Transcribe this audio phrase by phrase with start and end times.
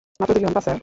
[0.19, 0.77] মাত্র দুই ঘণ্টা, স্যার।